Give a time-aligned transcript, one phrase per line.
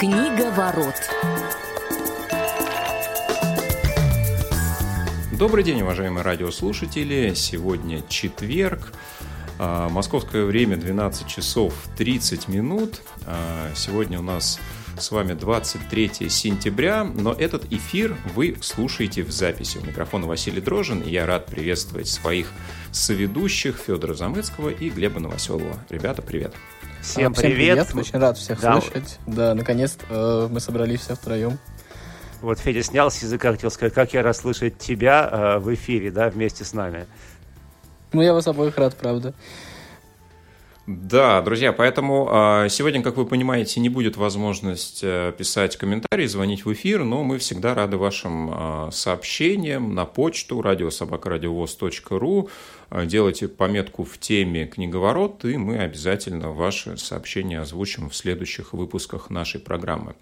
[0.00, 0.94] Книга ворот.
[5.38, 7.34] Добрый день, уважаемые радиослушатели.
[7.34, 8.94] Сегодня четверг.
[9.58, 13.02] А, Московское время 12 часов 30 минут.
[13.26, 14.58] А, Сегодня у нас
[14.98, 19.76] с вами 23 сентября, но этот эфир вы слушаете в записи.
[19.76, 22.50] У микрофона Василий Дрожин, и я рад приветствовать своих
[22.90, 25.78] соведущих Федора Замыцкого и Глеба Новоселова.
[25.90, 26.54] Ребята, привет!
[27.02, 27.86] Всем, Всем привет.
[27.88, 27.94] привет.
[27.94, 28.80] Очень рад всех Да.
[28.80, 29.18] слышать.
[29.26, 31.58] Да, наконец-то э, мы собрались все втроем.
[32.42, 36.10] Вот Федя снял с языка, хотел сказать, как я рад слышать тебя э, в эфире,
[36.10, 37.06] да, вместе с нами.
[38.12, 39.34] Ну, я вас обоих рад, правда.
[40.86, 46.64] Да, друзья, поэтому а, сегодня, как вы понимаете, не будет возможность э, писать комментарии, звонить
[46.64, 52.48] в эфир, но мы всегда рады вашим а, сообщениям на почту радиособакарадиовоз.ру.
[52.88, 59.28] А, Делайте пометку в теме «Книговорот», и мы обязательно ваши сообщения озвучим в следующих выпусках
[59.28, 60.14] нашей программы.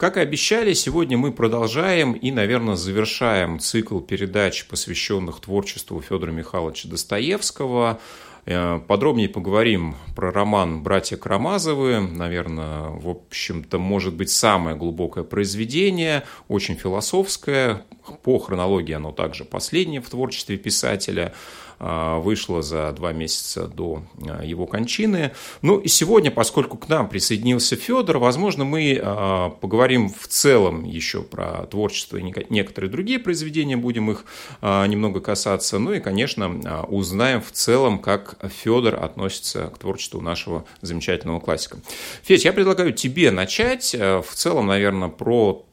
[0.00, 6.88] Как и обещали, сегодня мы продолжаем и, наверное, завершаем цикл передач, посвященных творчеству Федора Михайловича
[6.88, 8.00] Достоевского.
[8.46, 12.00] Э, Подробнее поговорим про роман «Братья Карамазовы».
[12.00, 17.84] Наверное, в общем-то, может быть, самое глубокое произведение, очень философское.
[18.22, 21.34] По хронологии оно также последнее в творчестве писателя
[21.82, 25.32] а, вышло за два месяца до а, его кончины.
[25.62, 31.22] Ну и сегодня, поскольку к нам присоединился Федор, возможно, мы а, поговорим в целом еще
[31.22, 34.24] про творчество и некоторые другие произведения, будем их
[34.60, 35.78] немного касаться.
[35.78, 41.78] Ну и, конечно, узнаем в целом, как Федор относится к творчеству нашего замечательного классика.
[42.22, 43.94] Федь, я предлагаю тебе начать.
[43.94, 45.64] В целом, наверное, про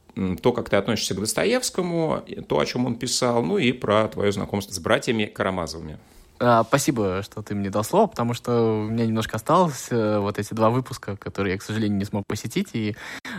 [0.42, 4.32] то, как ты относишься к Достоевскому, то, о чем он писал, ну и про твое
[4.32, 5.98] знакомство с братьями Карамазовыми.
[6.40, 10.38] А, спасибо, что ты мне дал слово, потому что у меня немножко осталось э, вот
[10.38, 12.96] эти два выпуска, которые я, к сожалению, не смог посетить, и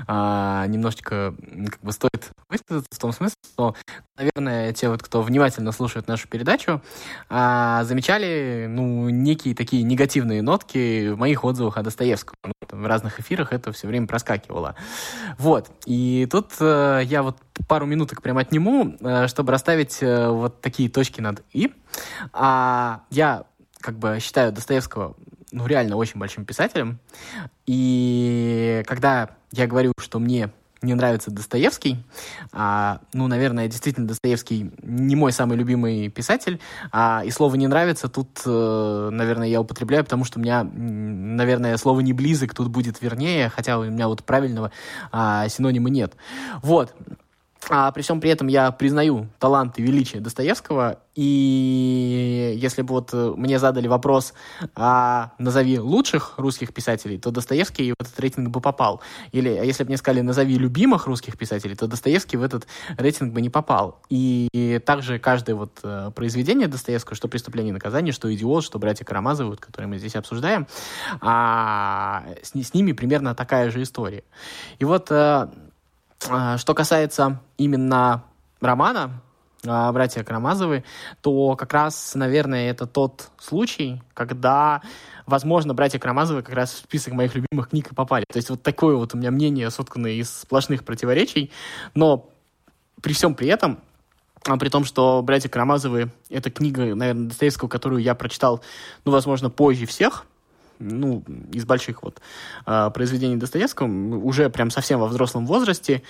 [0.07, 1.35] а, немножечко
[1.71, 3.75] как бы стоит высказаться в том смысле, что,
[4.17, 6.83] наверное, те вот, кто внимательно слушает нашу передачу,
[7.29, 12.37] а, замечали, ну, некие такие негативные нотки в моих отзывах о Достоевском.
[12.45, 14.75] Ну, в разных эфирах это все время проскакивало.
[15.39, 15.71] Вот.
[15.87, 17.37] И тут э, я вот
[17.67, 21.73] пару минуток прям отниму, э, чтобы расставить э, вот такие точки над «и».
[22.33, 23.45] А, я
[23.81, 25.17] как бы считаю Достоевского
[25.51, 26.99] ну, реально очень большим писателем.
[27.67, 31.97] И когда я говорю, что мне не нравится Достоевский,
[32.53, 36.61] а, ну, наверное, действительно, Достоевский не мой самый любимый писатель,
[36.93, 41.77] а, и слово «не нравится» тут, э, наверное, я употребляю, потому что у меня, наверное,
[41.79, 44.71] слово «не близок» тут будет вернее, хотя у меня вот правильного
[45.11, 46.15] а, синонима нет.
[46.63, 46.95] Вот.
[47.69, 53.11] А при всем при этом я признаю талант и величие Достоевского, и если бы вот
[53.13, 54.35] э, мне задали вопрос,
[54.77, 59.01] а назови лучших русских писателей, то Достоевский в этот рейтинг бы попал.
[59.33, 63.33] Или а если бы мне сказали, назови любимых русских писателей, то Достоевский в этот рейтинг
[63.33, 64.01] бы не попал.
[64.09, 69.05] И также каждое вот э, произведение Достоевского, что «Преступление и наказание», что «Идиот», что «Братья
[69.05, 70.69] Карамазовы», вот, которые мы здесь обсуждаем,
[71.21, 74.23] а, с, с ними примерно такая же история.
[74.79, 75.49] И вот э,
[76.21, 78.25] Что касается именно
[78.61, 79.23] романа
[79.67, 80.85] а, «Братья Карамазовы»,
[81.21, 84.83] то как раз, наверное, это тот случай, когда,
[85.27, 88.25] возможно, «Братья Карамазовы» как раз в список моих любимых книг и попали.
[88.31, 91.51] То есть вот такое вот у меня мнение, сотканное из сплошных противоречий,
[91.95, 92.31] но
[93.03, 93.81] при всем при этом,
[94.45, 98.63] а, при том, что «Братья Карамазовы»— это книга, наверное, Достоевского, которую я прочитал,
[99.05, 100.25] ну, возможно, позже всех,
[100.79, 102.21] ну, из больших вот
[102.67, 106.03] а, произведений Достоевского, уже прям совсем во взрослом возрасте.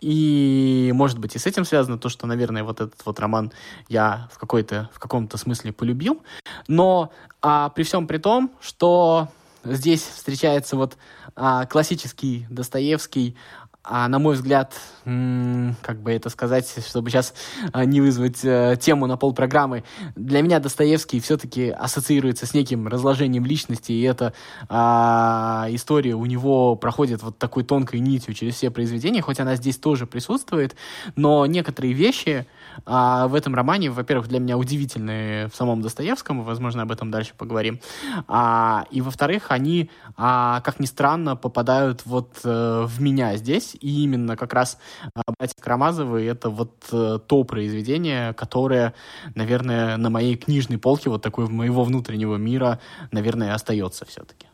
[0.00, 3.52] И, может быть, и с этим связано то, что, наверное, вот этот вот роман
[3.88, 6.22] я в, какой-то, в каком-то смысле полюбил.
[6.68, 9.28] Но а, при всем при том, что
[9.64, 10.96] здесь встречается вот
[11.36, 13.36] а, классический Достоевский,
[13.84, 17.34] а, на мой взгляд, как бы это сказать, чтобы сейчас
[17.72, 19.82] а, не вызвать э, тему на полпрограммы,
[20.14, 24.34] для меня Достоевский все-таки ассоциируется с неким разложением личности, и эта
[24.68, 29.78] а, история у него проходит вот такой тонкой нитью через все произведения, хоть она здесь
[29.78, 30.76] тоже присутствует,
[31.16, 32.46] но некоторые вещи
[32.84, 37.32] а, в этом романе, во-первых, для меня удивительные в самом Достоевском, возможно, об этом дальше
[37.36, 37.80] поговорим,
[38.28, 44.04] а, и, во-вторых, они, а, как ни странно, попадают вот э, в меня здесь, и
[44.04, 44.78] именно как раз
[45.14, 48.94] а, «Братья Карамазовы»— это вот э, то произведение, которое,
[49.34, 52.80] наверное, на моей книжной полке вот такой моего внутреннего мира,
[53.10, 54.46] наверное, остается все-таки.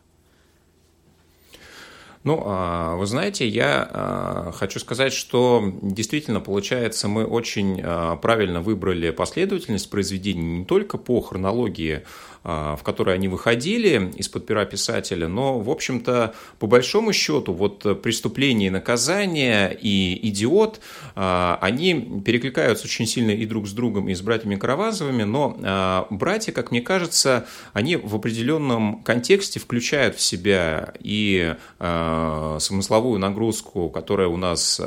[2.25, 8.61] Ну, а, вы знаете, я а, хочу сказать, что действительно, получается, мы очень а, правильно
[8.61, 12.03] выбрали последовательность произведений не только по хронологии
[12.43, 18.67] в которой они выходили из-под пера писателя, но, в общем-то, по большому счету, вот «Преступление
[18.67, 20.79] и наказание» и «Идиот»,
[21.15, 26.71] они перекликаются очень сильно и друг с другом, и с братьями Каравазовыми, но братья, как
[26.71, 34.79] мне кажется, они в определенном контексте включают в себя и смысловую нагрузку, которая у нас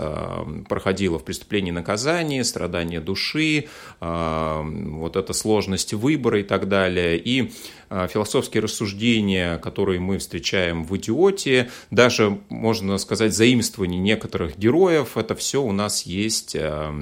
[0.69, 3.69] проходила в «Преступлении и наказании», страдания души,
[4.01, 7.42] вот эта сложность выбора и так далее, и
[7.89, 15.35] а, философские рассуждения, которые мы встречаем в «Идиоте», даже, можно сказать, заимствование некоторых героев, это
[15.35, 16.95] все у нас есть а,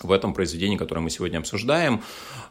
[0.00, 2.02] в этом произведении, которое мы сегодня обсуждаем.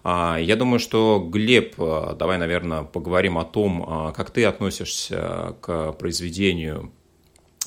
[0.03, 6.91] А, я думаю, что, Глеб, давай, наверное, поговорим о том, как ты относишься к произведению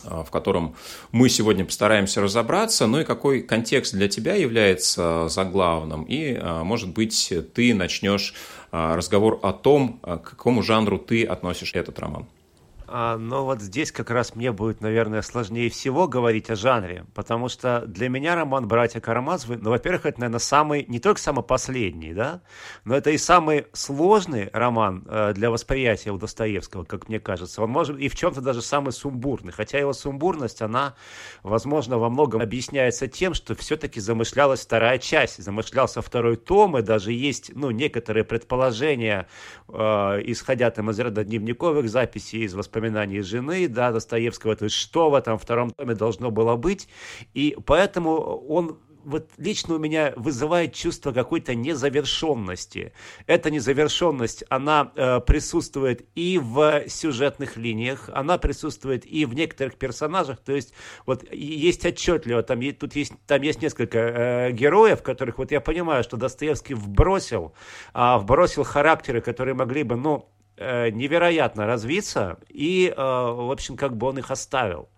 [0.04, 0.74] в котором
[1.12, 7.32] мы сегодня постараемся разобраться, ну и какой контекст для тебя является заглавным, и, может быть,
[7.54, 8.34] ты начнешь
[8.70, 12.26] разговор о том, к какому жанру ты относишь этот роман.
[12.92, 17.48] А, но вот здесь как раз мне будет, наверное, сложнее всего говорить о жанре, потому
[17.48, 22.12] что для меня роман «Братья Карамазовы», ну, во-первых, это, наверное, самый, не только самый последний,
[22.12, 22.42] да,
[22.84, 27.62] но это и самый сложный роман э, для восприятия у Достоевского, как мне кажется.
[27.62, 30.96] Он может и в чем-то даже самый сумбурный, хотя его сумбурность, она,
[31.44, 37.12] возможно, во многом объясняется тем, что все-таки замышлялась вторая часть, замышлялся второй том, и даже
[37.12, 39.28] есть, ну, некоторые предположения,
[39.68, 39.72] э,
[40.24, 45.10] исходя там из ряда дневниковых записей, из воспоминаний воспоминаний жены, да, Достоевского, то есть что
[45.10, 46.88] в этом втором томе должно было быть,
[47.34, 48.12] и поэтому
[48.48, 52.92] он вот лично у меня вызывает чувство какой-то незавершенности.
[53.26, 60.40] Эта незавершенность, она э, присутствует и в сюжетных линиях, она присутствует и в некоторых персонажах.
[60.40, 60.74] То есть
[61.06, 66.04] вот есть отчетливо, там, тут есть, там есть несколько э, героев, которых вот я понимаю,
[66.04, 67.54] что Достоевский вбросил,
[67.94, 70.28] э, вбросил характеры, которые могли бы, ну,
[70.92, 74.88] невероятно развиться, и, э, в общем, как бы он их оставил.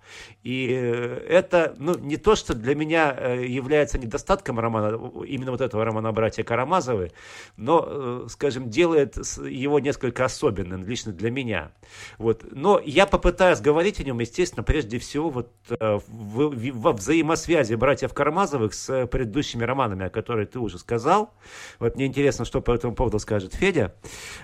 [0.43, 5.61] И э, это ну, не то, что для меня э, является недостатком романа, именно вот
[5.61, 7.13] этого романа «Братья Карамазовы»,
[7.57, 11.73] но, э, скажем, делает его несколько особенным, лично для меня.
[12.19, 12.45] Вот.
[12.51, 19.07] Но я попытаюсь говорить о нем, естественно, прежде всего вот во взаимосвязи братьев Карамазовых с
[19.07, 21.35] предыдущими романами, о которых ты уже сказал.
[21.79, 23.95] Вот мне интересно, что по этому поводу скажет Федя.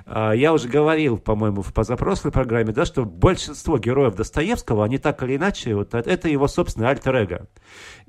[0.06, 5.22] А, я уже говорил, по-моему, в позапрошлой программе, да, что большинство героев Достоевского, они так
[5.22, 7.48] или иначе вот это его собственное альтер-эго.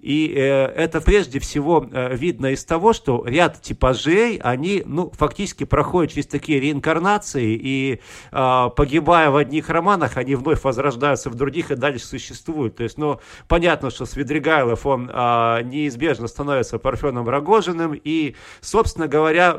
[0.01, 5.65] И э, это прежде всего э, видно из того, что ряд типажей, они ну, фактически
[5.65, 7.99] проходят через такие реинкарнации, и
[8.31, 12.77] э, погибая в одних романах, они вновь возрождаются в других и дальше существуют.
[12.77, 19.57] То есть, ну, понятно, что Свидригайлов, он э, неизбежно становится Парфеном Рогожиным, и, собственно говоря,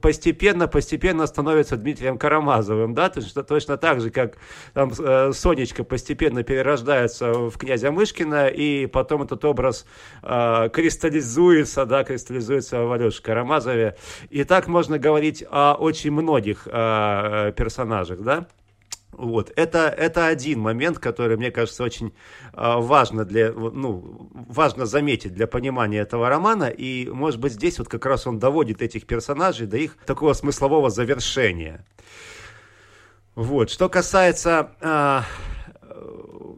[0.00, 4.38] постепенно-постепенно становится Дмитрием Карамазовым, да, точно, точно так же, как
[4.72, 9.86] там э, Сонечка постепенно перерождается в князя Мышкина, и потом этот образ
[10.22, 13.96] э, кристаллизуется, да, кристаллизуется в Алёше Карамазове.
[14.30, 18.46] И так можно говорить о очень многих э, персонажах, да.
[19.16, 19.52] Вот.
[19.56, 25.46] Это, это один момент, который, мне кажется, очень э, важно, для, ну, важно заметить для
[25.46, 26.64] понимания этого романа.
[26.64, 30.90] И, может быть, здесь вот как раз он доводит этих персонажей до их такого смыслового
[30.90, 31.84] завершения.
[33.34, 33.70] Вот.
[33.70, 35.20] Что касается э,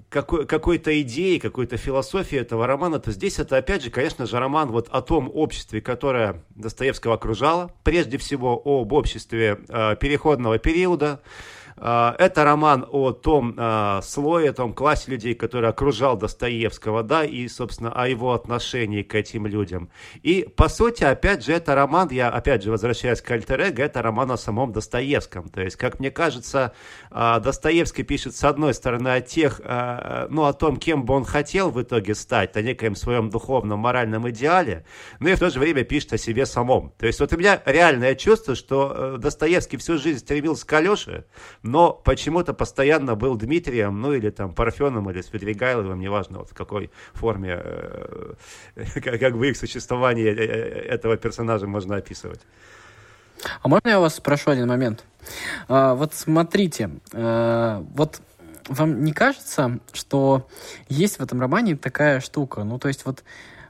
[0.09, 4.71] какой, какой-то идеи, какой-то философии этого романа, то здесь это, опять же, конечно же, роман
[4.71, 11.21] вот о том обществе, которое Достоевского окружало, прежде всего об обществе э, переходного периода,
[11.77, 17.47] это роман о том а, слое, о том классе людей, который окружал Достоевского, да, и,
[17.49, 19.91] собственно, о его отношении к этим людям.
[20.23, 24.31] И, по сути, опять же, это роман, я, опять же, возвращаюсь к альтер это роман
[24.31, 25.49] о самом Достоевском.
[25.49, 26.73] То есть, как мне кажется,
[27.11, 29.61] а, Достоевский пишет, с одной стороны, о тех,
[30.29, 34.29] ну, о том, кем бы он хотел в итоге стать, о некоем своем духовном, моральном
[34.31, 34.85] идеале,
[35.21, 36.93] но и в то же время пишет о себе самом.
[36.99, 41.25] То есть, вот у меня реальное чувство, что э, Достоевский всю жизнь стремился к Алёше,
[41.67, 46.91] но почему-то постоянно был Дмитрием, ну или там Парфеном, или Свидригайловым, неважно вот в какой
[47.13, 48.35] форме, э,
[49.21, 52.41] как бы их существование э, э, этого персонажа можно описывать.
[53.63, 55.05] А можно я вас спрошу один момент?
[55.69, 58.21] А, вот смотрите, вот
[58.69, 60.49] вам не кажется, что
[60.89, 62.65] есть в этом романе такая штука?
[62.65, 63.23] Ну, то есть вот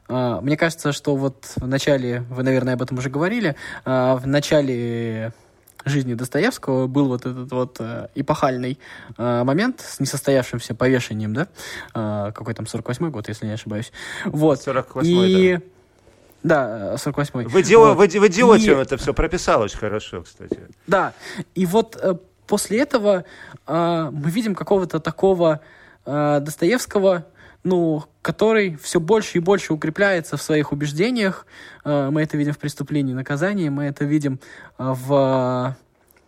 [0.09, 4.27] а, мне кажется, что вот в начале, вы, наверное, об этом уже говорили, а, в
[4.27, 5.33] начале
[5.87, 8.79] жизни Достоевского был вот этот вот э, эпохальный
[9.17, 11.49] э, момент с несостоявшимся повешением, да?
[11.95, 13.93] Э, какой там 48-й год, если не ошибаюсь.
[14.25, 14.59] Вот.
[14.59, 15.57] 48-й, И...
[15.57, 15.63] да.
[16.43, 17.47] Да, 48-й.
[17.47, 17.95] В, идио...
[17.95, 18.13] вот.
[18.13, 18.75] в, идиоте и...
[18.75, 20.61] он это все прописал очень хорошо, кстати.
[20.87, 21.13] Да,
[21.55, 22.15] и вот э,
[22.47, 23.25] после этого
[23.67, 25.61] э, мы видим какого-то такого
[26.05, 27.27] э, Достоевского,
[27.67, 31.47] ну, который все больше и больше укрепляется в своих убеждениях.
[31.85, 34.39] Э, мы это видим в преступлении и наказании, мы это видим
[34.79, 35.77] э, в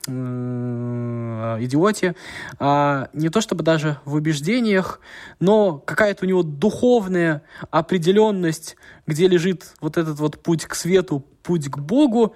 [0.09, 2.15] Э, идиоте,
[2.59, 5.01] а не то чтобы даже в убеждениях,
[5.39, 8.77] но какая-то у него духовная определенность,
[9.07, 12.35] где лежит вот этот вот путь к свету, путь к Богу,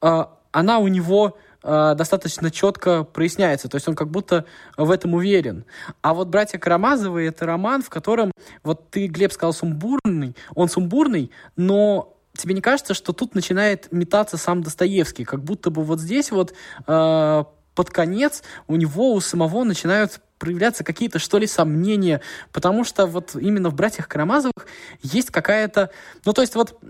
[0.00, 4.44] она у него а, достаточно четко проясняется, то есть он как будто
[4.76, 5.64] в этом уверен.
[6.02, 11.30] А вот «Братья Карамазовы»— это роман, в котором, вот ты, Глеб, сказал сумбурный, он сумбурный,
[11.56, 16.30] но тебе не кажется, что тут начинает метаться сам Достоевский, как будто бы вот здесь
[16.30, 16.54] вот
[16.86, 23.06] э, под конец у него у самого начинают проявляться какие-то, что ли, сомнения, потому что
[23.06, 24.66] вот именно в «Братьях Карамазовых»
[25.02, 25.90] есть какая-то...
[26.24, 26.80] Ну, то есть вот...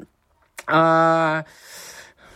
[0.67, 1.47] А,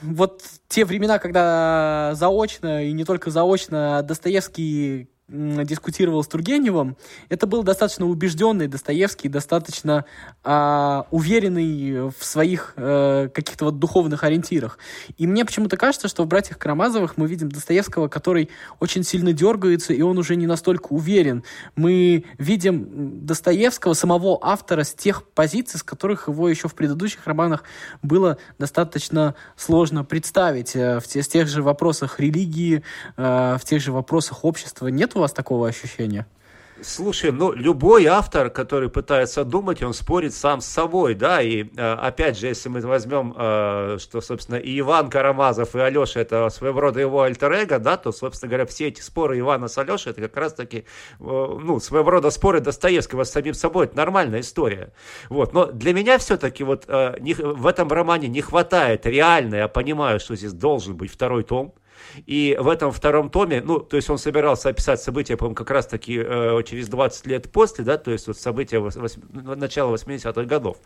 [0.02, 6.96] вот те времена, когда заочно и не только заочно Достоевский дискутировал с Тургеневым,
[7.30, 10.04] это был достаточно убежденный Достоевский, достаточно
[10.44, 14.78] э, уверенный в своих э, каких-то вот духовных ориентирах.
[15.16, 18.50] И мне почему-то кажется, что в «Братьях Карамазовых» мы видим Достоевского, который
[18.80, 21.42] очень сильно дергается, и он уже не настолько уверен.
[21.74, 27.64] Мы видим Достоевского, самого автора, с тех позиций, с которых его еще в предыдущих романах
[28.02, 30.76] было достаточно сложно представить.
[30.76, 32.82] Э, в, те, в тех же вопросах религии,
[33.16, 34.88] э, в тех же вопросах общества.
[34.88, 36.26] Нет у вас такого ощущения?
[36.82, 41.92] Слушай, ну, любой автор, который пытается думать, он спорит сам с собой, да, и э,
[41.94, 46.80] опять же, если мы возьмем, э, что, собственно, и Иван Карамазов, и Алеша, это своего
[46.80, 50.36] рода его альтер да, то, собственно говоря, все эти споры Ивана с Алешей, это как
[50.36, 50.82] раз-таки, э,
[51.20, 54.92] ну, своего рода споры Достоевского с самим собой, это нормальная история,
[55.28, 60.34] вот, но для меня все-таки вот в этом романе не хватает реально, я понимаю, что
[60.34, 61.72] здесь должен быть второй том,
[62.26, 66.20] и в этом втором томе, ну, то есть он собирался описать события, по-моему, как раз-таки
[66.24, 70.76] э, через 20 лет после, да, то есть вот события вос- вос- начала 80-х годов.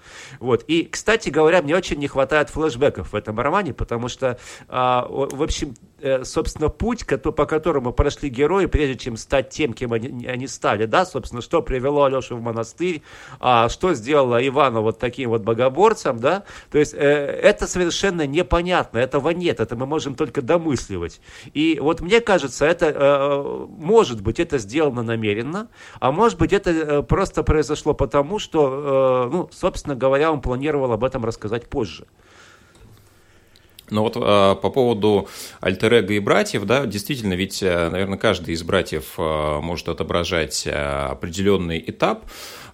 [0.40, 0.64] Вот.
[0.68, 4.38] И, кстати говоря, мне очень не хватает флешбеков в этом романе, потому что,
[4.68, 5.74] э, в общем,
[6.22, 11.04] собственно, путь, по которому прошли герои, прежде чем стать тем, кем они, они стали, да,
[11.04, 13.02] собственно, что привело Алешу в монастырь,
[13.40, 18.98] а что сделало Ивана вот таким вот богоборцем, да, то есть э, это совершенно непонятно,
[18.98, 21.20] этого нет, это мы можем только домысливать.
[21.54, 25.68] И вот мне кажется, это, э, может быть, это сделано намеренно,
[26.00, 30.92] а может быть, это э, просто произошло потому, что, э, ну, собственно говоря, он планировал
[30.92, 32.06] об этом рассказать позже.
[33.90, 35.28] Но вот э, по поводу
[35.60, 41.82] альтер и братьев, да, действительно, ведь, наверное, каждый из братьев э, может отображать э, определенный
[41.86, 42.24] этап,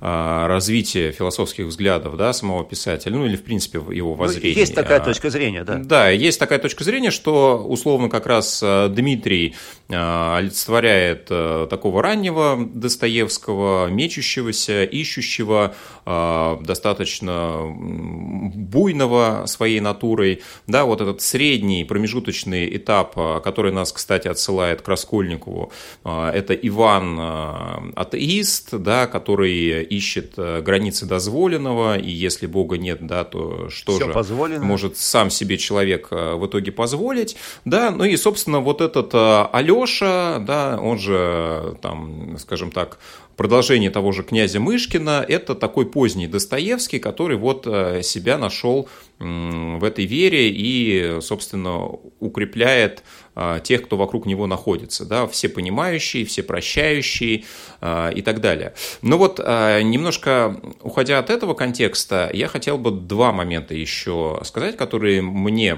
[0.06, 4.60] а, развития философских взглядов да, самого писателя, ну или, в принципе, его ну, воззрения.
[4.60, 5.76] Есть такая точка зрения, да.
[5.76, 9.54] Да, есть такая точка зрения, что, условно, как раз а, Дмитрий
[9.88, 15.74] олицетворяет такого раннего Достоевского, мечущегося, ищущего,
[16.06, 20.42] достаточно буйного своей натурой.
[20.66, 25.72] Да, вот этот средний промежуточный этап, который нас, кстати, отсылает к Раскольникову,
[26.04, 33.68] это Иван атеист, да, который ищет э, границы дозволенного, и если Бога нет, да, то
[33.70, 34.64] что Все же позволено.
[34.64, 39.46] может сам себе человек э, в итоге позволить, да, ну и, собственно, вот этот э,
[39.52, 42.98] Алеша, да, он же, там, скажем так,
[43.36, 50.04] продолжение того же князя Мышкина, это такой поздний Достоевский, который вот себя нашел в этой
[50.04, 51.86] вере и, собственно,
[52.20, 53.02] укрепляет
[53.34, 57.44] а, тех, кто вокруг него находится, да, все понимающие, все прощающие
[57.80, 58.74] а, и так далее.
[59.02, 64.76] Но вот а, немножко уходя от этого контекста, я хотел бы два момента еще сказать,
[64.76, 65.74] которые мне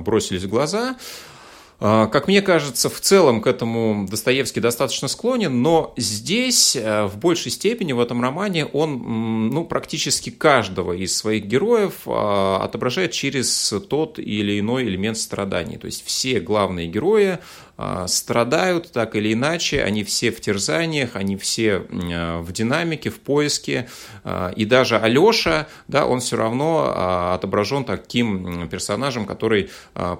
[0.00, 0.96] бросились в глаза.
[1.84, 7.18] А, как мне кажется, в целом к этому Достоевский достаточно склонен, но здесь э, в
[7.18, 13.74] большей степени в этом романе он ну, практически каждого из своих героев а, отображает через
[13.88, 15.76] тот или иной элемент страданий.
[15.76, 17.40] То есть все главные герои
[18.06, 23.88] страдают так или иначе, они все в терзаниях, они все а, в динамике, в поиске,
[24.24, 29.70] а, и даже Алеша, да, он все равно отображен таким персонажем, который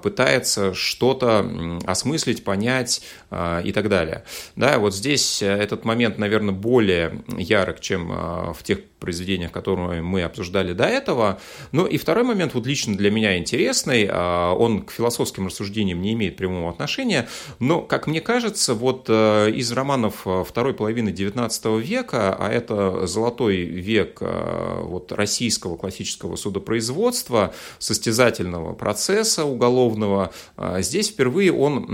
[0.01, 4.23] пытается что-то осмыслить, понять и так далее.
[4.55, 8.07] Да, вот здесь этот момент, наверное, более ярок, чем
[8.53, 11.39] в тех произведениях, которые мы обсуждали до этого.
[11.71, 16.37] Ну и второй момент, вот лично для меня интересный, он к философским рассуждениям не имеет
[16.37, 17.27] прямого отношения,
[17.59, 24.19] но, как мне кажется, вот из романов второй половины XIX века, а это золотой век
[24.21, 30.31] вот, российского классического судопроизводства, состязательного процесса уголовного,
[30.79, 31.85] здесь впервые он,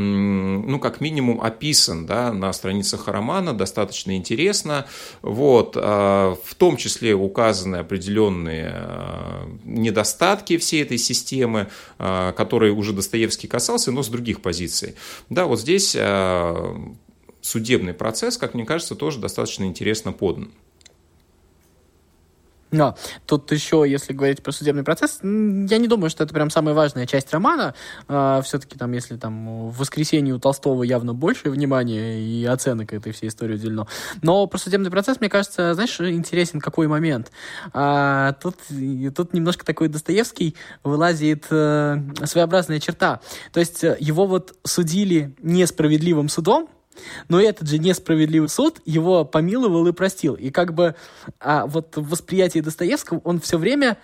[0.67, 4.85] ну, как минимум, описан да, на страницах романа, достаточно интересно.
[5.21, 12.93] Вот, а, в том числе указаны определенные а, недостатки всей этой системы, а, которые уже
[12.93, 14.95] Достоевский касался, но с других позиций.
[15.29, 15.97] Да, вот здесь
[17.41, 20.51] судебный процесс, как мне кажется, тоже достаточно интересно подан.
[22.71, 22.95] Но
[23.25, 27.05] тут еще, если говорить про судебный процесс, я не думаю, что это прям самая важная
[27.05, 27.73] часть романа.
[28.07, 33.11] А, все-таки там, если там в воскресенье у Толстого явно больше внимания и оценок этой
[33.11, 33.87] всей истории уделено.
[34.21, 37.31] Но про судебный процесс, мне кажется, знаешь, интересен какой момент.
[37.73, 38.55] А, тут,
[39.15, 43.21] тут немножко такой Достоевский вылазит а, своеобразная черта.
[43.51, 46.69] То есть э, его вот судили несправедливым судом,
[47.27, 50.35] но этот же несправедливый суд его помиловал и простил.
[50.35, 50.95] И как бы
[51.39, 53.97] а, вот в восприятии Достоевского он все время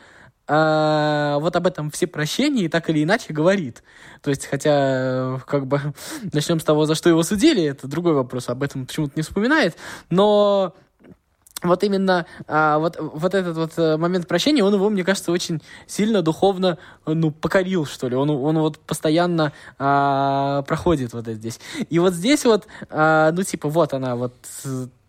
[0.47, 3.83] а, вот об этом все прощении так или иначе говорит.
[4.21, 5.81] То есть, хотя, как бы,
[6.33, 9.75] начнем с того, за что его судили, это другой вопрос, об этом почему-то не вспоминает,
[10.09, 10.75] но
[11.67, 15.61] вот именно а, вот, вот этот вот э, момент прощения, он его, мне кажется, очень
[15.87, 18.15] сильно духовно, ну, покорил, что ли.
[18.15, 21.59] Он, он вот постоянно а, проходит вот здесь.
[21.89, 24.33] И вот здесь вот, а, ну, типа, вот она вот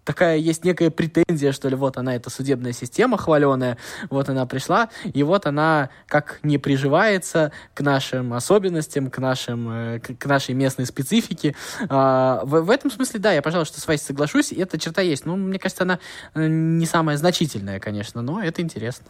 [0.07, 3.77] такая есть некая претензия, что ли, вот она, эта судебная система хваленая,
[4.09, 9.99] вот она пришла, и вот она как не приживается к нашим особенностям, к, нашим, э,
[9.99, 11.55] к, нашей местной специфике.
[11.89, 15.27] А, в, в этом смысле, да, я, пожалуй, что с вами соглашусь, эта черта есть.
[15.27, 15.99] Ну, мне кажется, она
[16.35, 19.07] э, не самая значительная, конечно, но это интересно.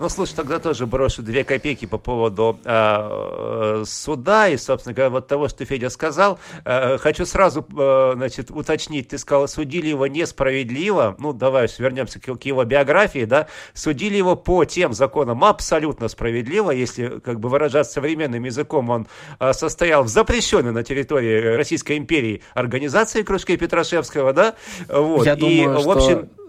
[0.00, 5.28] Ну, слушай, тогда тоже брошу две копейки по поводу э, суда и, собственно говоря, вот
[5.28, 6.40] того, что Федя сказал.
[6.64, 9.08] Э, хочу сразу, э, значит, уточнить.
[9.08, 11.14] Ты сказал, судили его несправедливо.
[11.18, 13.46] Ну, давай вернемся к, к его биографии, да.
[13.72, 16.72] Судили его по тем законам абсолютно справедливо.
[16.72, 19.06] Если, как бы выражаться современным языком, он
[19.38, 24.54] э, состоял в запрещенной на территории Российской империи организации кружки Петрашевского, да.
[24.88, 25.24] Вот.
[25.24, 26.43] Я и, думаю, в общем, что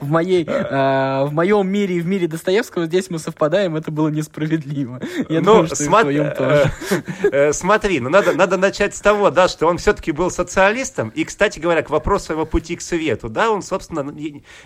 [0.00, 4.08] в, моей, э, в моем мире и в мире Достоевского здесь мы совпадаем, это было
[4.08, 5.00] несправедливо.
[5.28, 6.72] Я ну, думаю, что смо- и в тоже.
[7.24, 11.24] Э, смотри, ну надо, надо начать с того, да, что он все-таки был социалистом, и,
[11.24, 14.00] кстати говоря, к вопросу его пути к свету, да, он, собственно,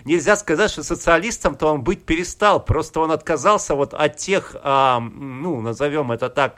[0.04, 5.60] нельзя сказать, что социалистом-то он быть перестал, просто он отказался вот от тех, а, ну,
[5.60, 6.56] назовем это так,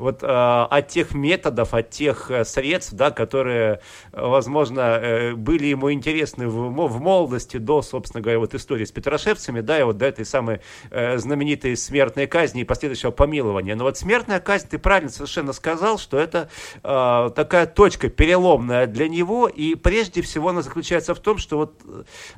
[0.00, 3.80] вот э, от тех методов, от тех э, средств, да, которые,
[4.12, 9.60] возможно, э, были ему интересны в, в молодости до, собственно говоря, вот истории с Петрошевцами,
[9.60, 10.60] да, и вот до этой самой
[10.90, 13.74] э, знаменитой смертной казни и последующего помилования.
[13.74, 16.48] Но вот смертная казнь, ты правильно совершенно сказал, что это
[16.82, 21.74] э, такая точка переломная для него, и прежде всего она заключается в том, что вот,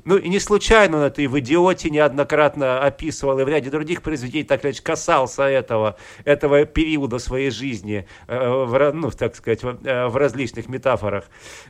[0.05, 4.03] ну и не случайно он это и в «Идиоте» неоднократно описывал, и в ряде других
[4.03, 9.79] произведений так или касался этого, этого периода своей жизни, э, в, ну, так сказать, в,
[9.85, 11.25] э, различных метафорах.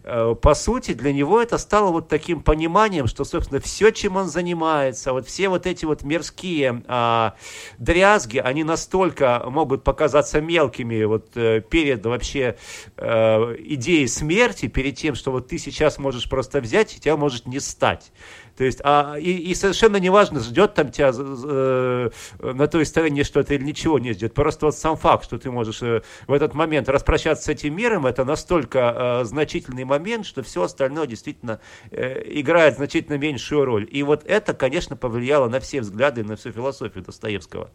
[0.05, 4.29] Э, по сути, для него это стало вот таким пониманием, что, собственно, все, чем он
[4.29, 7.35] занимается, вот все вот эти вот мирские а,
[7.79, 12.57] дрязги, они настолько могут показаться мелкими вот перед вообще
[12.97, 17.47] а, идеей смерти, перед тем, что вот ты сейчас можешь просто взять, и тебя может
[17.47, 18.13] не стать.
[18.57, 22.11] То есть, а, и, и совершенно неважно, ждет там тебя э,
[22.41, 24.35] на той стороне что-то или ничего не ждет.
[24.35, 28.07] Просто вот сам факт, что ты можешь э, в этот момент распрощаться с этим миром,
[28.07, 31.61] это настолько э, значительный момент, что все остальное действительно
[31.91, 33.89] э, играет значительно меньшую роль.
[33.91, 37.71] И вот это, конечно, повлияло на все взгляды, на всю философию Достоевского.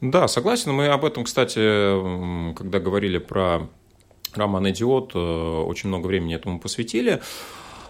[0.00, 0.72] Да, согласен.
[0.72, 3.68] Мы об этом, кстати, когда говорили про
[4.34, 7.22] роман «Идиот», э, очень много времени этому посвятили.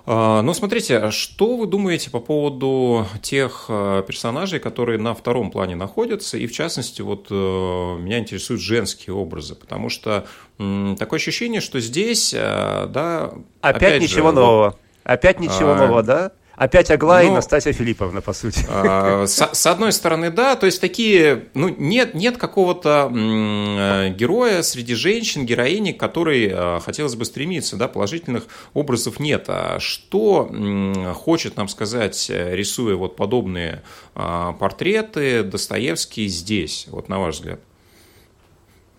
[0.07, 5.51] А, ну, смотрите, а что вы думаете по поводу тех а, персонажей, которые на втором
[5.51, 11.61] плане находятся, и в частности, вот э, меня интересуют женские образы, потому что такое ощущение,
[11.61, 13.33] что здесь, да...
[13.61, 14.79] Опять, опять ничего же, нового.
[15.05, 16.33] Опять ничего а, нового, да?
[16.57, 18.65] Опять Аглая ну, и Настасья Филипповна, по сути.
[18.69, 24.63] А, с, с одной стороны, да, то есть такие, ну, нет, нет какого-то э, героя
[24.63, 29.47] среди женщин, героини, который э, хотелось бы стремиться, да, положительных образов нет.
[29.49, 30.49] А что
[31.15, 33.83] хочет нам сказать, э, рисуя вот подобные
[34.15, 37.59] а, портреты, Достоевский здесь, вот на ваш взгляд?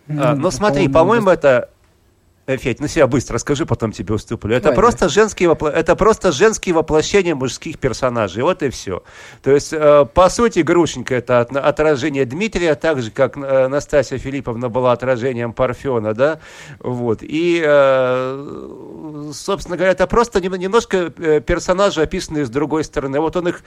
[0.09, 1.74] А, ну, смотри, по-моему, это Э,
[2.47, 4.55] Федь, ну себя быстро расскажи, потом тебе уступлю.
[4.55, 5.67] Это просто, женские вопло...
[5.67, 8.43] это просто женские воплощения мужских персонажей.
[8.43, 9.03] Вот и все.
[9.41, 14.69] То есть, э, по сути, Грушенька это отражение Дмитрия, так же, как э, Настасья Филипповна
[14.69, 16.39] была отражением Парфена, да?
[16.79, 17.19] Вот.
[17.21, 17.62] И,
[19.34, 23.19] собственно говоря, это просто немножко персонажи, описанные с другой стороны.
[23.19, 23.63] Вот он их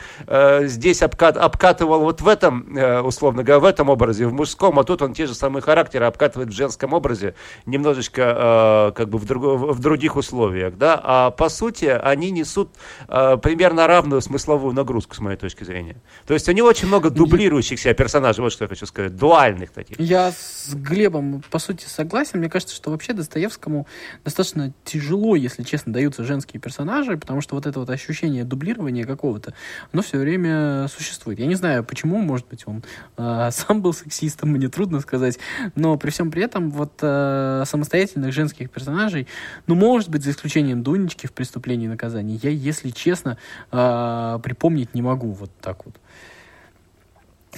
[0.69, 1.37] здесь обкат...
[1.37, 5.27] обкатывал вот в этом, условно говоря, в этом образе, в мужском, а тут он те
[5.27, 7.35] же самые характеры обкатывает в женском образе,
[7.67, 12.70] немножечко Э, как бы в, друг, в других условиях, да, а по сути они несут
[13.09, 15.96] э, примерно равную смысловую нагрузку, с моей точки зрения.
[16.26, 19.98] То есть у него очень много дублирующихся персонажей, вот что я хочу сказать, дуальных таких.
[20.00, 22.38] Я с Глебом, по сути, согласен.
[22.38, 23.87] Мне кажется, что вообще Достоевскому
[24.24, 29.54] достаточно тяжело, если честно, даются женские персонажи, потому что вот это вот ощущение дублирования какого-то,
[29.92, 31.38] оно все время существует.
[31.38, 32.83] Я не знаю, почему, может быть, он
[33.16, 35.38] э, сам был сексистом, мне трудно сказать,
[35.74, 39.27] но при всем при этом вот э, самостоятельных женских женских персонажей,
[39.66, 43.38] ну, может быть, за исключением Дунечки в «Преступлении и наказании», я, если честно,
[43.71, 45.94] э, припомнить не могу вот так вот.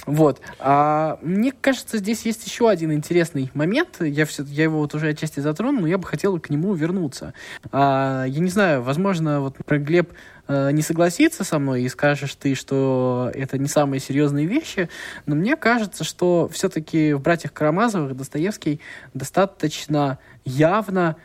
[0.05, 0.41] Вот.
[0.59, 3.97] А, мне кажется, здесь есть еще один интересный момент.
[3.99, 7.33] Я, все, я его вот уже отчасти затронул, но я бы хотел к нему вернуться.
[7.71, 10.13] А, я не знаю, возможно, вот про Глеб
[10.47, 14.89] э, не согласится со мной и скажешь ты, что это не самые серьезные вещи,
[15.25, 18.81] но мне кажется, что все-таки в «Братьях Карамазовых» Достоевский
[19.13, 21.15] достаточно явно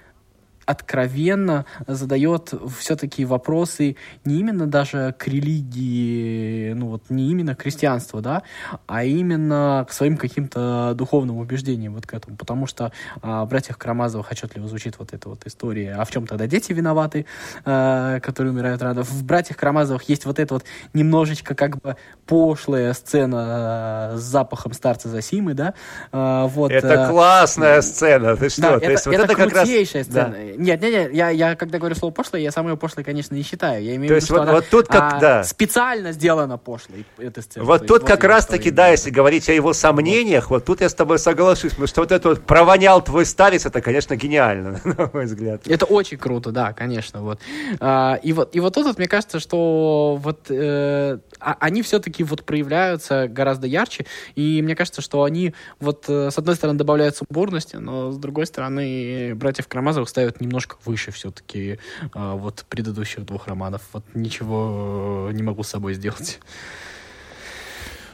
[0.67, 8.21] откровенно задает все-таки вопросы не именно даже к религии, ну вот не именно к христианству,
[8.21, 8.43] да,
[8.87, 13.79] а именно к своим каким-то духовным убеждениям вот к этому, потому что а, в «Братьях
[13.79, 17.27] Карамазовых» отчетливо звучит вот эта вот история, а в чем тогда дети виноваты,
[17.65, 19.05] а, которые умирают рано.
[19.05, 24.73] В «Братьях Карамазовых» есть вот эта вот немножечко как бы пошлая сцена а, с запахом
[24.73, 25.75] старца Засимы, да,
[26.11, 26.73] а, вот.
[26.73, 28.63] Это классная сцена, ты что?
[28.63, 30.11] Да, это, есть, вот это, это крутейшая раз...
[30.11, 30.56] сцена.
[30.59, 33.83] Нет, нет, нет, я, я когда говорю слово пошлое, я самое пошлое, конечно, не считаю.
[33.83, 35.45] Я имею в виду, что вот, она вот тут как, а, да.
[35.45, 37.65] специально сделана пошлой, эта сцена.
[37.65, 40.57] Вот тут вот как раз-таки, да, если говорить о его сомнениях, вот.
[40.57, 43.81] вот тут я с тобой соглашусь, потому что вот это вот провонял твой старец, это,
[43.81, 45.67] конечно, гениально, на мой взгляд.
[45.67, 47.41] Это очень круто, да, конечно, вот.
[47.81, 52.25] А, и вот, и вот тут вот, мне кажется, что вот э, а, они все-таки
[52.25, 57.17] вот проявляются гораздо ярче, и мне кажется, что они вот э, с одной стороны добавляют
[57.17, 61.79] сумбурности, но с другой стороны братьев Карамазовых ставят немножко выше все-таки
[62.13, 63.83] а, вот предыдущих двух романов.
[63.93, 66.41] Вот ничего э, не могу с собой сделать.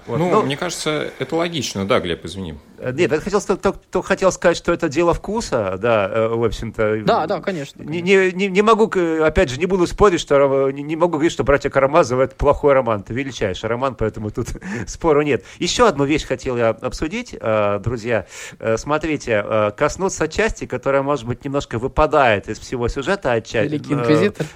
[0.07, 0.19] Вот.
[0.19, 2.55] Ну, ну, мне кажется, это логично, да, Глеб, извини.
[2.81, 7.03] Нет, я хотел, то, то хотел сказать, что это дело вкуса, да, э, в общем-то.
[7.05, 7.83] Да, да, конечно.
[7.83, 8.91] Не, не, не, не могу,
[9.23, 12.73] опять же, не буду спорить, что не, не могу говорить, что «Братья Карамазовы»— это плохой
[12.73, 14.49] роман, это величайший роман, поэтому тут
[14.89, 15.45] спору нет.
[15.59, 18.27] Еще одну вещь хотел я обсудить, э, друзья.
[18.59, 23.69] Э, смотрите, коснуться части, которая, может быть, немножко выпадает из всего сюжета отчасти.
[23.69, 24.47] Великий инквизитор?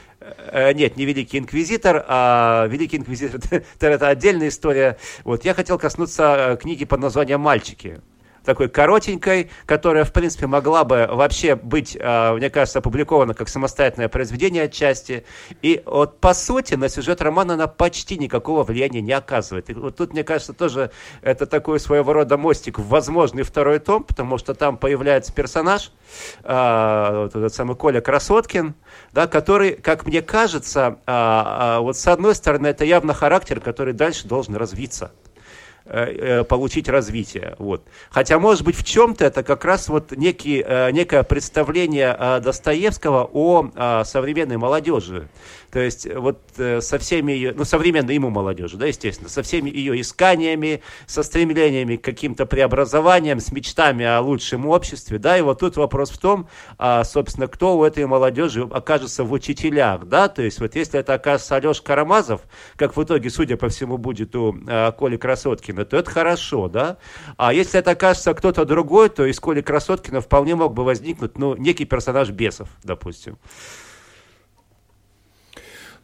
[0.52, 3.40] Нет, не Великий Инквизитор, а Великий Инквизитор—
[3.80, 4.96] это отдельная история.
[5.24, 8.00] Вот, я хотел коснуться книги под названием «Мальчики»
[8.46, 14.08] такой коротенькой, которая, в принципе, могла бы вообще быть, а, мне кажется, опубликована как самостоятельное
[14.08, 15.26] произведение отчасти.
[15.60, 19.68] И вот, по сути, на сюжет романа она почти никакого влияния не оказывает.
[19.68, 24.04] И вот тут, мне кажется, тоже это такой своего рода мостик в возможный второй том,
[24.04, 25.92] потому что там появляется персонаж,
[26.44, 28.74] а, вот этот самый Коля Красоткин,
[29.12, 34.28] да, который, как мне кажется, а, вот с одной стороны, это явно характер, который дальше
[34.28, 35.10] должен развиться.
[35.88, 37.54] Э, э, получить развитие.
[37.60, 37.86] Вот.
[38.10, 44.02] Хотя, может быть, в чем-то это как раз вот некий, э, некое представление Достоевского о
[44.04, 45.28] современной молодежи.
[45.70, 50.00] То есть вот со всеми ее, ну, современной ему молодежи, да, естественно, со всеми ее
[50.00, 55.76] исканиями, со стремлениями к каким-то преобразованиям, с мечтами о лучшем обществе, да, и вот тут
[55.76, 56.48] вопрос в том,
[56.78, 61.14] а, собственно, кто у этой молодежи окажется в учителях, да, то есть вот если это
[61.14, 62.42] окажется Алеша Карамазов,
[62.76, 66.98] как в итоге, судя по всему, будет у а, Коли Красоткина, то это хорошо, да?
[67.36, 71.56] А если это окажется кто-то другой, то из Коли Красоткина вполне мог бы возникнуть, ну,
[71.56, 73.38] некий персонаж бесов, допустим.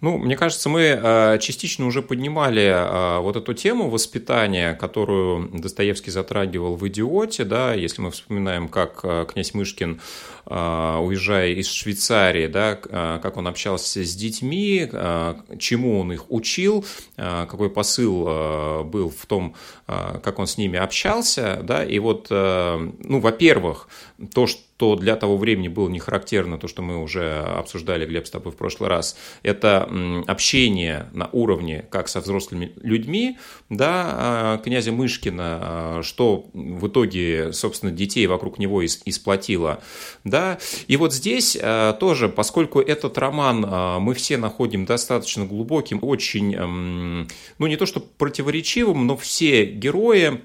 [0.03, 6.11] Ну, мне кажется, мы э, частично уже поднимали э, вот эту тему воспитания, которую Достоевский
[6.11, 10.01] затрагивал в «Идиоте», да, если мы вспоминаем, как э, князь Мышкин,
[10.45, 14.91] уезжая из Швейцарии, да, как он общался с детьми,
[15.57, 16.85] чему он их учил,
[17.15, 19.55] какой посыл был в том,
[19.87, 23.89] как он с ними общался, да, и вот, ну, во-первых,
[24.35, 28.27] то, что что для того времени было не характерно, то, что мы уже обсуждали, Глеб,
[28.27, 29.89] с тобой в прошлый раз, это
[30.27, 33.39] общение на уровне как со взрослыми людьми,
[33.71, 39.81] да, а, князя Мышкина, а, что в итоге, собственно, детей вокруг него и, сплотило,
[40.25, 46.57] да, и вот здесь а, тоже, поскольку этот роман мы все находим достаточно глубоким, очень,
[46.57, 50.41] ну, не то что противоречивым, но все герои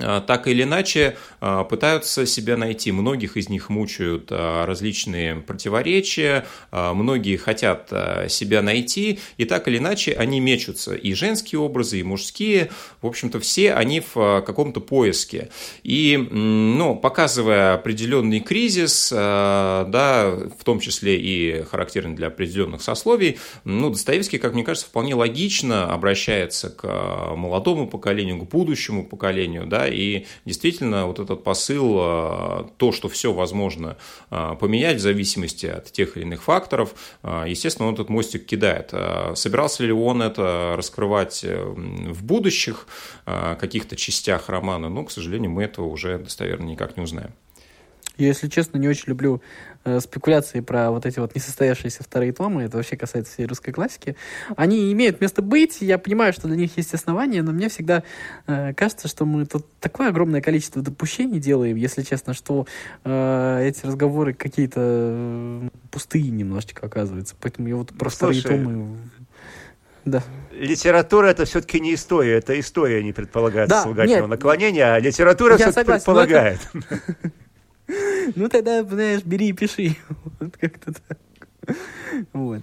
[0.00, 2.92] так или иначе а, пытаются себя найти.
[2.92, 7.92] Многих из них мучают а, различные противоречия, многие хотят
[8.28, 10.94] себя найти, и так или иначе они мечутся.
[10.94, 12.70] И женские образы, и мужские,
[13.02, 15.50] в общем-то, все они в каком-то поиске.
[15.82, 23.90] И, ну, показывая определенный кризис, да, в том числе и характерный для определенных сословий, ну,
[23.90, 30.26] Достоевский, как мне кажется, вполне логично обращается к молодому поколению, к будущему поколению, да, и
[30.44, 33.96] действительно вот этот посыл, а, то, что все возможно
[34.30, 38.92] а, поменять в зависимости от тех или иных факторов, а, естественно, он этот мостик кидает.
[39.34, 42.86] Собирался ли он это раскрывать э, в будущих
[43.24, 44.88] каких-то частях романа?
[44.88, 47.32] Ну, к сожалению, мы этого уже достоверно никак не узнаем.
[48.20, 49.40] Я, если честно, не очень люблю
[49.84, 54.16] э, спекуляции про вот эти вот несостоявшиеся вторые томы, это вообще касается всей русской классики.
[54.56, 58.02] Они имеют место быть, я понимаю, что для них есть основания, но мне всегда
[58.46, 62.66] э, кажется, что мы тут такое огромное количество допущений делаем, если честно, что
[63.04, 67.34] э, эти разговоры какие-то э, пустые немножечко оказываются.
[67.40, 68.98] Поэтому я вот про ну, вторые томы...
[70.04, 70.22] Да.
[70.52, 75.84] Литература это все-таки не история, это история не предполагает да, слагательного наклонения, а литература все-таки
[75.84, 76.60] предполагает.
[76.72, 77.32] Это...
[78.36, 79.96] Ну тогда, знаешь, бери и пиши.
[80.38, 81.18] Вот как-то так.
[82.32, 82.62] Вот.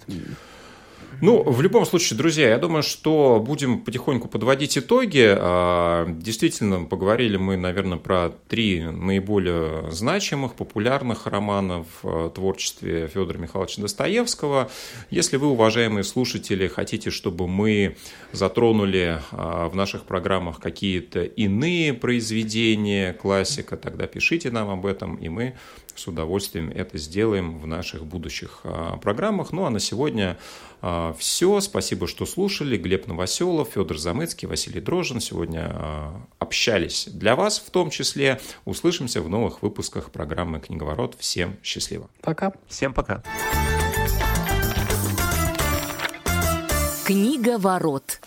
[1.19, 5.25] Ну, в любом случае, друзья, я думаю, что будем потихоньку подводить итоги.
[5.35, 13.81] А, действительно, поговорили мы, наверное, про три наиболее значимых, популярных романа в творчестве Федора Михайловича
[13.81, 14.69] Достоевского.
[15.09, 17.97] Если вы, уважаемые слушатели, хотите, чтобы мы
[18.31, 25.29] затронули а, в наших программах какие-то иные произведения классика, тогда пишите нам об этом, и
[25.29, 25.55] мы
[25.95, 29.51] с удовольствием это сделаем в наших будущих а, программах.
[29.51, 30.37] Ну а на сегодня
[31.17, 31.59] все.
[31.61, 32.77] Спасибо, что слушали.
[32.77, 38.39] Глеб Новоселов, Федор Замыцкий, Василий Дрожин сегодня а, общались для вас в том числе.
[38.65, 41.15] Услышимся в новых выпусках программы «Книговорот».
[41.19, 42.09] Всем счастливо.
[42.21, 42.53] Пока.
[42.67, 43.23] Всем пока.
[47.05, 48.19] Книговорот.